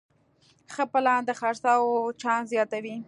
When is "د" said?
1.25-1.29